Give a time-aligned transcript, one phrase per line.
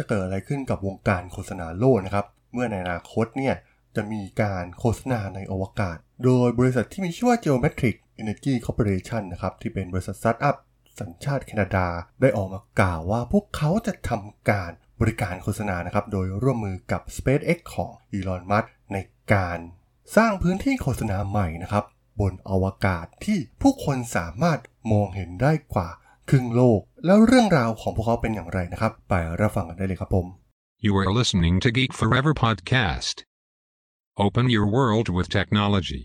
[0.00, 3.54] จะเกิดอะไรขึ้นกับวงการโฆษณาโลกนะครับ เมื่อในอนาคตเนี่ย
[3.96, 10.56] จะมีการโฆษณาในอวกาศ โดยบริษัทที่มีชื่อว่า Geometric Energy Corporation นะครับที่เป็นบริษัทสตาร์ทอัพ
[11.00, 11.86] สัญชาติแคนาดา
[12.20, 18.96] ได้ออกมากล่าวว่าพวกเขาจะทำการบริการโฆษณานะครับ โดยร่วมมือกับ SpaceX ของอีลอนมัสใน
[19.34, 19.58] การ
[20.16, 21.84] สร้างพื้นที่โฆษณาใหม่นะครับ
[22.20, 24.58] บนอวกาศที่ผู้คนสามารถ
[24.92, 25.88] มองเห็นได้กว่า
[26.30, 30.26] ครึ่งโลก แล้วเรื่องราวของพวกเขาเป็นอย่างไรนะครับ ไปรับฟังกันได้เลยครับผม
[30.86, 33.16] You are listening to Geek Forever podcast.
[34.24, 36.02] Open your world with technology.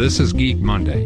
[0.00, 1.02] This is Geek Monday.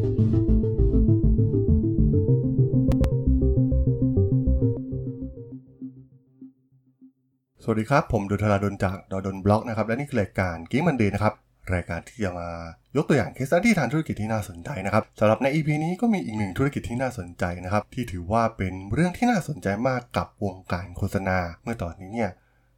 [7.62, 11.34] สวัสดีครับ ผมดุลธราดลจากดอดนบล็อกนะครับ และนี่คือรายการกิ๊มันเดย์นะครับ
[11.72, 12.48] รายการที่จะมา
[12.96, 22.32] ยกตัวอย่างเคสที่ทางธุรกิจที่น่าสนใจนะครับสำหรับใน EP นี้ก็มีอีกหนึ่งธุรกิจที่น่าสนใจนะครับ ที่ถือว่าเป็นเรื่องที่น่าสนใจมากกับวงการโฆษณา เมื่อตอนนี้เนี่ย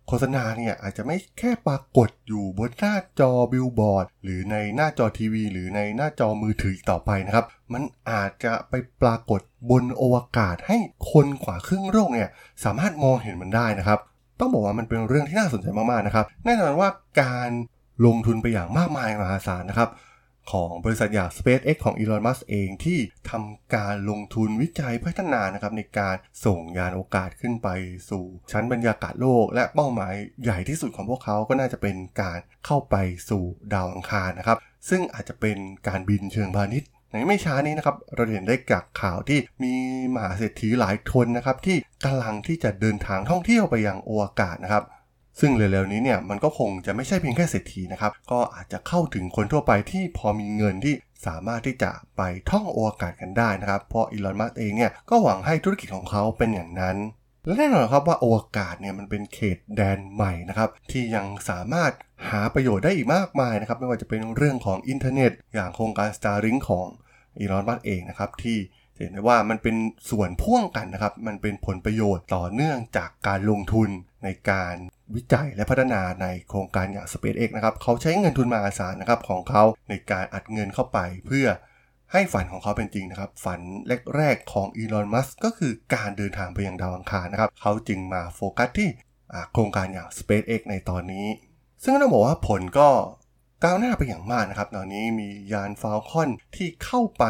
[0.09, 9.41] โฆษณาเนี่ยอาจจะไม่แค่ปรากฏอยู่บนหน้าจอบิลบอร์ดหรือในหน้าจอทีวี หรือในหน้าจอมือถืออีกต่อไปนะครับ มันอาจจะไปปรากฏ
[9.71, 10.79] บนอวกาศให้
[11.13, 12.29] คนกว่าครึ่งโลกเนี่ย
[12.65, 14.01] สามารถมองเห็นมันได้นะครับ
[14.41, 16.89] ต้องบอกว่ามันเป็นเรื่องที่น่าสนใจมากๆนะครับ แน่นอนว่า
[17.21, 17.51] การ
[18.07, 19.91] ลงทุนไปอย่างมากมายมหาศาลนะครับ
[20.53, 22.99] ของบริษัทอย่าง SpaceX ของ Elon Musk เองที่
[23.31, 27.69] ทำการลงทุนวิจัยพัฒนานะครับในการส่งยานโอกาสขึ้นไป
[28.11, 32.97] สู่ชั้นบรรยากาศโลก และเป้าหมายใหญ่ที่สุดของพวกเขาก็น่าจะเป็นการเข้าไป
[33.31, 33.43] สู่
[33.75, 35.57] ดาวอังคารนะครับ ซึ่งอาจจะเป็น
[35.89, 39.73] การบินเชิงพาณิชย์ในไม่ช้านี้นะครับเราเห็นได้จากข่าวที่มี
[40.15, 44.85] มหาเศรษฐีหลายคนนะครับที่กำลังที่จะเดินทางท่องเที่ยวไปยังอวกาศนะครับ
[45.41, 50.95] ซึ่งเร็วๆนี้เนี่ยมันก็คงจะไม่ใช่เพียงแค่เศรษฐีนะครับ ก็อาจจะเข้าถึงคนทั่วไปที่พอมีเงินที่
[51.27, 56.97] สามารถที่จะไปท่องอวกาศกันได้นะครับ เพราะอีลอน มัสเองเนี่ยก็หวังให้ธุรกิจของเขาเป็นอย่างนั้น
[57.45, 61.93] และแน่นอนครับว่าอวกาศเนี่ยมันเป็นเขตแดนใหม่นะครับ ที่ยังสามารถ
[62.31, 66.87] หาประโยชน์ได้อีกมากมายนะครับ ไม่ว่าจะเป็นเรื่องของอินเทอร์เน็ต อย่างโครงการ Starlink ของ
[67.39, 68.59] อีลอนมัสเองนะครับ ที่
[68.99, 69.77] เห็นได้ว่ามันเป็น
[70.11, 73.89] ส่วนพ่วงกันนะครับ มันเป็นผลประโยชน์ต่อเนื่องจากการลงทุน
[74.25, 74.75] ในการ
[75.15, 81.47] วิจัยและพัฒนาในโครงการอย่าง SpaceX นะครับเขาใช้เงินทุนมหาศาลนะครับของเขาในการอัดเงินเข้าไปเพื่อ
[82.13, 83.61] ให้ฝันของเขาเป็นจริงนะครับ ฝัน
[84.17, 88.89] แรกๆของอีลอนมัสก็คือการเดินทางไปยังดาวอังคารนะครับ เขาจึงมาโฟกัสที่
[89.53, 91.27] โครงการอย่าง SpaceX ในตอนนี้
[91.83, 92.89] ซึ่งต้องบอกว่าผลก็
[93.63, 97.25] ก้าวหน้าไปอย่างมากนะครับ ตอนนี้มียานฟาลคอนที่เข้าไป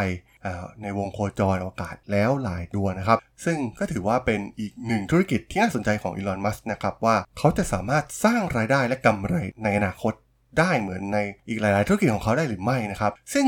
[0.82, 10.12] ในวงโคจรอวกาศแล้วหลายดวงนะครับ ซึ่งก็ถือว่าเป็นอีกหนึ่งธุรกิจที่น่าสนใจของอีลอน มัสนะครับว่าเขาจะสามารถสร้างรายได้และกำไรในอนาคต
[10.58, 11.18] ได้เหมือนใน
[11.48, 13.46] อีกหลาย ๆ ธุรกิจของเขาได้หรือไม่นะครับ ซึ่ง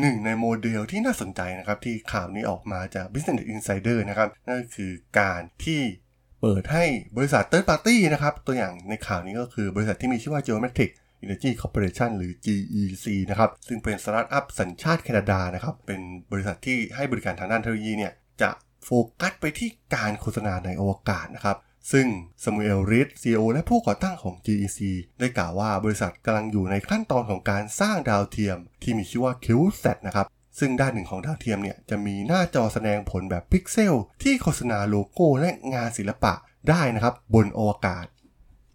[0.00, 5.82] หนึ่งในโมเดลที่น่าสนใจนะครับที่ข่าวนี้ออกมาจาก Business Insider นะครับนั่นคือการที่
[6.40, 6.84] เปิดให้
[7.16, 10.90] บริษัท Third Party นะครับตัวอย่างในข่าวนี้ก็คือบริษัทที่มีชื่อว่า Geometric
[11.24, 16.00] Energy Corporation หรือ GEC นะครับซึ่งเป็นสตาร์ทอัพสัญชาติแคนาดานะครับเป็น
[16.32, 18.12] บริษัทที่ให้บริการทางด้านเทคโนโลยีเนี่ย
[18.42, 18.50] จะ
[18.84, 18.90] โฟ
[19.20, 21.56] กัสไปที่การโฆษณาในอวกาศนะครับ
[21.92, 22.06] ซึ่ง
[22.44, 24.80] Samuel Reid CEO และผู้ก่อตั้งของ GEC
[25.20, 30.26] ได้กล่าวว่าบริษัทกำลังอยู่ในขั้นตอนของการสร้างดาวเทียม ที่มีชื่อว่า c u s a t นะครับ
[30.58, 36.34] ซึ่งด้านหนึ่งของดาวเทียมเนี่ยจะมีหน้าจอแสดงผลแบบพิกเซล ที่โฆษณาโลโก้และงานศิลปะ
[36.68, 38.04] ได้นะครับบนอวกาศ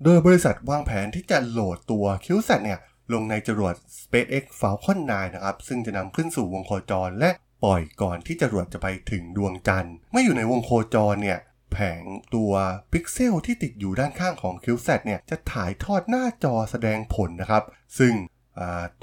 [0.03, 2.79] โดยบริษัทวางแผนที่จะโหลดตัว CubeSat เนี่ย
[3.13, 7.29] ลงในจรวด SpaceX Falcon 9 นะครับ ซึ่งจะนำขึ้นสู่วงโคจรและ
[7.63, 11.39] ปล่อยก่อนที่จรวดจะไปถึงดวงจันทร์เมื่ออยู่ในวงโคจรเนี่ย
[11.71, 12.01] แผง
[12.35, 12.51] ตัว
[12.91, 17.63] พิกเซลที่ติดอยู่ด้านข้างของ CubeSat เนี่ยจะถ่ายทอดหน้าจอแสดงผลนะครับ
[17.99, 18.13] ซึ่ง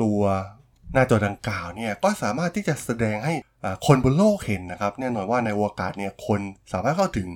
[0.03, 0.21] ตัว
[0.93, 3.35] หน้าจอดังกล่าวเนี่ยก็สามารถที่จะแสดงให้
[3.87, 6.41] คนบนโลกเห็นนะครับ แน่นอนว่าในอวกาศเนี่ยคน
[6.73, 7.29] สามารถเข้าถึง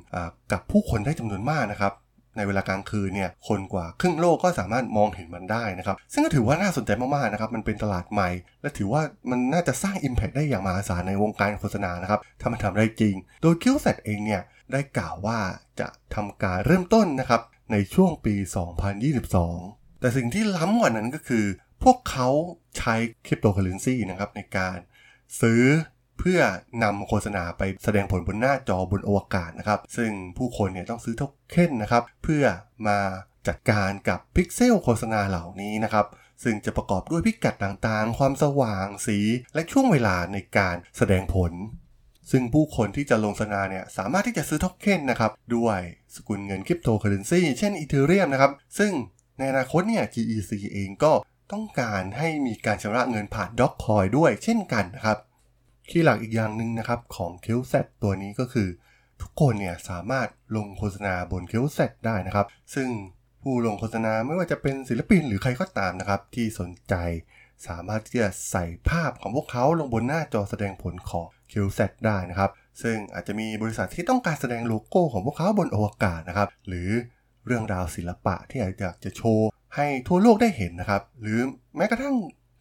[0.52, 1.94] กับผู้คนได้จำนวนมากนะครับ
[2.36, 8.30] ในเวลากลางคืนเนี่ยคนกว่าครึ่งโลกก็สามารถมองเห็นมันได้นะครับ ซึ่งก็ถือว่าน่าสนใจมากๆนะครับมันเป็นตลาดใหม่
[8.62, 15.38] และถือว่ามันน่าจะสร้าง Impact ได้อย่างมหาศาลในวงการโฆษณานะครับถ้ามันทำได้จริง โดยคิวเซตเองเนี่ยได้กล่าวว่า
[15.80, 17.40] จะทำการเริ่มต้นนะครับ
[17.72, 18.34] ในช่วงปี
[19.18, 21.44] 2022 แต่สิ่งที่ล้ำกว่านั้นก็คือ
[21.82, 22.28] พวกเขา
[22.78, 22.94] ใช้
[23.26, 24.76] คริปโตเคอเรนซีนะครับในการ
[25.40, 25.62] ซื้อ
[26.18, 26.40] เพื่อ
[26.82, 32.44] นำโฆษณาไปแสดงผลบนหน้าจอบนอวกาศนะครับ ซึ่งผู้คนเนี่ยต้องซื้อโทเค็นนะครับ เพื่อ
[32.86, 32.98] มา
[33.48, 36.06] จัดการกับพิกเซลโฆษณาเหล่านี้นะครับ
[36.44, 39.18] ซึ่งจะประกอบด้วยพิกัดต่างๆ ความสว่าง สี
[39.54, 41.52] และช่วงเวลาในการแสดงผล
[42.30, 45.80] ซึ่งผู้คนที่จะลงโฆษณาเนี่ยสามารถที่จะซื้อโทเค็นนะครับ ด้วย
[46.14, 48.92] สกุลเงินคริปโตเคอเรนซีเช่น Ethereum นะครับ ซึ่ง
[49.38, 51.12] ในอนาคตเนี่ย GEC เองก็
[51.52, 55.18] ต้องการให้มีการชำระเงินผ่าน Dogecoin ด้วยเช่นกันนะครับ
[55.90, 58.68] key หลักอีกอย่างหนึ่งนะครับของ q s a t ตัวนี้ก็คือ
[59.22, 62.88] ทุกคนเนี่ยสามารถลงโฆษณาบน CubeSat ได้นะครับ ซึ่ง
[63.42, 66.94] ผู้ลงโฆษณาไม่ว่าจะเป็นศิลปินหรือใครก็ตามนะครับ ที่สนใจ
[67.66, 72.50] สามารถที่จะใส่ภาพของพวกเขาลงบนหน้าจอแสดงผลของ CubeSat ได้นะครับ
[72.82, 76.88] ซึ่งอาจจะมีบริษัทที่ต้องการแสดงโลโก้ของพวกเขาบนอวกาศนะครับ หรือ
[77.46, 81.40] เรื่องราวศิลปะที่อยากจะโชว์ให้ทั่วโลกได้เห็นนะครับ หรือ
[81.76, 82.14] แม้กระทั่ง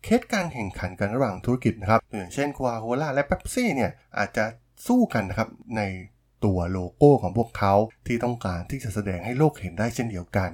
[0.03, 4.45] เคสการแข่งขันกันระหว่างธุรกิจนะครับอย่างเช่นโคคาโคล่าและเป๊ปซี่เนี่ยอาจจะ
[4.87, 5.81] สู้กันนะครับใน
[6.45, 7.73] ตัวโลโก้ของพวกเขา
[8.07, 10.51] ที่ต้องการที่จะแสดงให้โลกเห็นได้เช่นเดียวกัน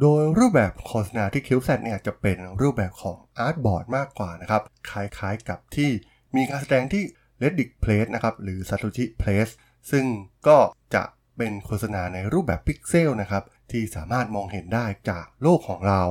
[0.00, 5.90] โดยรูปแบบโฆษณาที่ CubeSat เนี่ยจะเป็นรูปแบบของ artboard มากกว่านะครับคล้ายๆกับที่
[6.36, 7.04] มีการแสดงที่
[7.42, 9.52] Reddit Place นะครับหรือ Satoshi Place
[9.90, 10.04] ซึ่ง
[10.48, 10.58] ก็
[10.94, 11.04] จะ
[11.36, 16.02] เป็นโฆษณาในรูปแบบพิกเซลนะครับที่สามารถมองเห็นได้จากโลกของเรา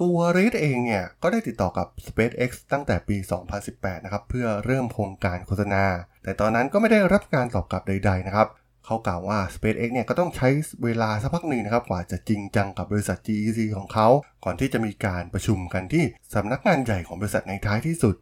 [0.00, 3.16] ตัว r e d เองเนี่ย ก็ได้ติดต่อกับ SpaceX ตั้งแต่ปี
[3.60, 5.84] 2018 นะครับ เพื่อเริ่มโครงการโฆษณา
[6.24, 8.48] แต่ตอนนั้นก็ไม่ได้รับการตอบกลับใด ๆ นะครับ
[8.86, 10.48] เขากล่าวว่า SpaceX เนี่ยก็ต้องใช้
[10.84, 14.08] เวลาสักพักหนึ่งนะครับ กว่าจะจริงจังกับบริษัท GEC ของเขา
[14.44, 16.04] ก่อนที่จะมีการประชุมกันที่
[16.34, 18.14] สำนักงานใหญ่ของบริษัทในท้ายที่สุด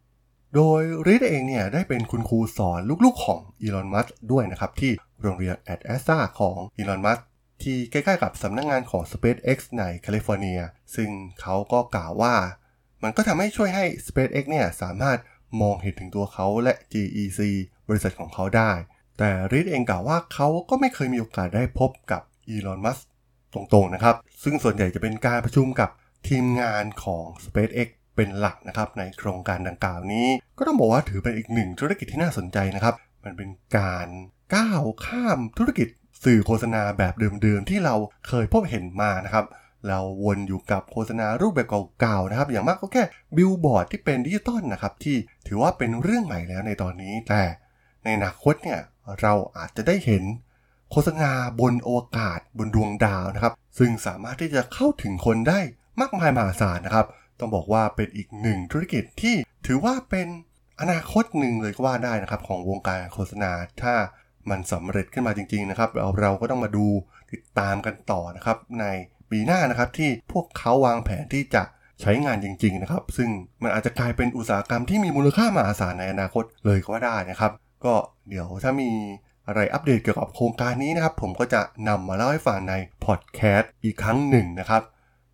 [0.55, 4.91] โดย Reid เองเนี่ยได้เป็นคุณครูสอนลูกๆของอีลอน มัสก์ด้วยนะครับที่
[5.21, 7.19] โรงเรียน Ad Astra ของอีลอน มัสก์
[7.61, 10.59] ที่ใกล้ๆกับสำนักงานของ SpaceX ในแคลิฟอร์เนีย
[10.95, 11.09] ซึ่ง
[11.41, 12.35] เขาก็กล่าวว่า
[13.03, 15.17] มันก็ทำให้ช่วยให้ SpaceX เนี่ยสามารถ
[15.61, 17.41] มองเห็นถึงตัวเขาและ GEC
[17.89, 18.71] บริษัทของเขาได้
[19.19, 22.99] แต่ Reid เองกล่าวว่าเขาก็ไม่เคยมีโอกาสได้พบกับอีลอน มัสก์
[23.53, 25.89] ตรงๆนะครับ ซึ่งส่วนใหญ่จะเป็นการประชุมกับ
[26.27, 30.27] ทีมงานของ SpaceX เป็นหลักนะครับในโครงการดังกล่าวนี้
[30.57, 34.07] ก็ต้องบอกว่าถือเป็นอีกหนึ่งธุรกิจที่น่าสนใจนะครับ มันเป็นการ
[34.55, 35.87] ก้าวข้ามธุรกิจ
[36.23, 37.95] สื่อโฆษณาแบบเดิมๆที่เรา
[38.27, 39.45] เคยพบเห็นมานะครับ
[39.87, 41.67] เราวนอยู่กับโฆษณารูปแบบ
[41.99, 43.03] เก่าๆนะครับ อย่างมากก็แค่
[43.35, 45.17] บิลบอร์ดที่เป็นดิจิตอลนะครับที่
[45.47, 47.43] ถือว่าเป็นเรื่องใหม่แล้วในตอนนี้ แต่
[48.03, 48.79] ในอนาคตเนี่ย
[49.21, 50.23] เราอาจจะได้เห็น
[50.91, 51.31] โฆษณา
[51.61, 55.59] บนอวกาศบนดวงดาวนะครับ ซึ่งสามารถที่จะเข้าถึงคนได้
[56.01, 57.07] มากมายมหาศาลนะครับ
[57.39, 59.35] ต้องบอกว่าเป็นอีกหนึ่งธุรกิจที่
[59.65, 60.27] ถือว่าเป็น
[60.81, 63.93] อนาคตหนึ่งเลยก็ว่าได้นะครับ ของวงการโฆษณาถ้า
[64.49, 66.85] มันสำเร็จขึ้นมาจริง ๆ นะครับ เราเราก็ต้องมาดู
[67.31, 68.85] ติดตามกันต่อนะครับ ใน
[69.31, 71.63] ปีหน้านะครับที่พวกเขาวางแผนที่จะ
[72.01, 73.29] ใช้งานจริง ๆ นะครับ ซึ่ง
[73.63, 77.51] มันอาจจะกลายเป็นอุตสาหกรรมที่มีมูลค่ามหาศาลในอนาคตเลยก็ได้นะครับ
[77.85, 77.93] ก็
[78.29, 78.89] เดี๋ยวถ้ามี
[79.47, 82.73] อะไรอัปเดตเกี่ยวกับโครงการนี้นะครับ ผมก็จะนำมาเล่าให้ฟังใน
[83.05, 84.81] พอดแคสต์อีกครั้งหนึ่งนะครับ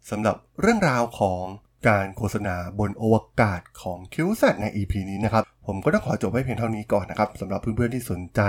[0.10, 1.44] สำหรับเรื่องราวของ
[1.90, 8.42] การโฆษณาบนอวกาศของ CubeSat ใน EP นี้นะครับ ผมก็ต้องขอจบไว้เพียงเท่านี้ก่อนนะครับสำหรับเพื่อนๆที่สนใจ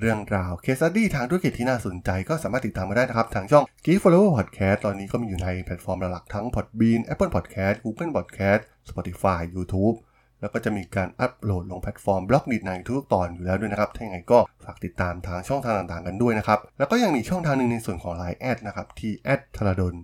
[0.00, 9.40] เรื่องราว case study ทางธุรกิจที่น่าสนใจก็สามารถติดตามมาได้นะครับ ทางช่อง Geek Forever Podcast ตอนนี้ก็มีอยู่ในแพลตฟอร์มหลักทั้ง Podbean Apple Podcast Google Podcast Spotify
[9.54, 9.96] YouTube
[10.40, 19.94] แล้วก็จะมีการอัปโหลดลงแพลตฟอร์ม Blockdit ในทุกตอนอยู่แล้วด้วยนะครับ ถ้าอย่างไรก็ฝากติดตามทางช่องทางต่างๆกันด้วยนะครับ แล้วก็ยังมีช่องทางหนึ่งในส่วนของ Line แอดนะครับที่แอดธราดล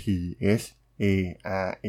[0.00, 0.02] t
[0.60, 0.64] h
[1.02, 1.04] a
[1.66, 1.88] r a